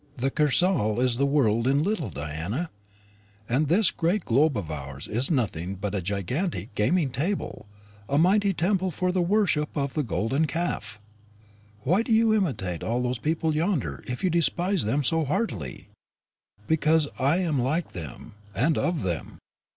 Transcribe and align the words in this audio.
The 0.17 0.31
Kursaal 0.31 0.99
is 0.99 1.19
the 1.19 1.27
world 1.27 1.67
in 1.67 1.83
little, 1.83 2.09
Diana; 2.09 2.71
and 3.47 3.67
this 3.67 3.91
great 3.91 4.25
globe 4.25 4.57
of 4.57 4.71
ours 4.71 5.07
is 5.07 5.29
nothing 5.29 5.75
but 5.75 5.93
a 5.93 6.01
gigantic 6.01 6.73
gaming 6.73 7.11
table 7.11 7.67
a 8.09 8.17
mighty 8.17 8.51
temple 8.51 8.89
for 8.89 9.11
the 9.11 9.21
worship 9.21 9.77
of 9.77 9.93
the 9.93 10.01
golden 10.01 10.47
calf." 10.47 10.99
"Why 11.83 12.01
do 12.01 12.11
you 12.11 12.33
imitate 12.33 12.79
those 12.81 13.19
people 13.19 13.53
yonder, 13.55 14.03
if 14.07 14.23
you 14.23 14.31
despise 14.31 14.85
them 14.85 15.03
so 15.03 15.23
heartily?" 15.23 15.89
"Because 16.65 17.07
I 17.19 17.37
am 17.37 17.61
like 17.61 17.91
them 17.91 18.33
and 18.55 18.79
of 18.79 19.03
them. 19.03 19.37